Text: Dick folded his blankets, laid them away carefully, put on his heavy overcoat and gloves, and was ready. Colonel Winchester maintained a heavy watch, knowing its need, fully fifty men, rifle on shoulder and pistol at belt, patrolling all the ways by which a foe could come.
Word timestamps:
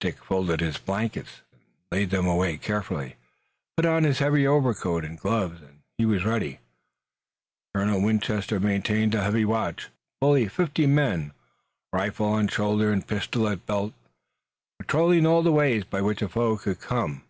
Dick 0.00 0.18
folded 0.18 0.58
his 0.60 0.76
blankets, 0.78 1.40
laid 1.92 2.10
them 2.10 2.26
away 2.26 2.56
carefully, 2.56 3.14
put 3.76 3.86
on 3.86 4.02
his 4.02 4.18
heavy 4.18 4.44
overcoat 4.44 5.04
and 5.04 5.16
gloves, 5.20 5.62
and 5.62 6.08
was 6.10 6.24
ready. 6.24 6.58
Colonel 7.72 8.02
Winchester 8.02 8.58
maintained 8.58 9.14
a 9.14 9.22
heavy 9.22 9.44
watch, 9.44 9.86
knowing 9.86 9.88
its 9.88 9.88
need, 9.88 10.18
fully 10.18 10.48
fifty 10.66 10.86
men, 10.88 11.32
rifle 11.92 12.26
on 12.26 12.48
shoulder 12.48 12.90
and 12.90 13.06
pistol 13.06 13.46
at 13.46 13.64
belt, 13.64 13.92
patrolling 14.80 15.26
all 15.26 15.44
the 15.44 15.52
ways 15.52 15.84
by 15.84 16.00
which 16.00 16.22
a 16.22 16.28
foe 16.28 16.56
could 16.56 16.80
come. 16.80 17.22